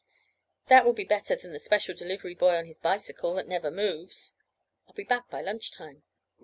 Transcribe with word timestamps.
That 0.67 0.83
will 0.83 0.93
be 0.93 1.03
better 1.03 1.35
than 1.35 1.53
the 1.53 1.59
special 1.59 1.93
delivery 1.93 2.33
boy 2.33 2.55
on 2.55 2.65
his 2.65 2.79
bicycle 2.79 3.35
that 3.35 3.47
never 3.47 3.69
moves. 3.69 4.33
I'll 4.87 4.95
be 4.95 5.03
back 5.03 5.29
by 5.29 5.41
lunch 5.43 5.71
time." 5.71 6.01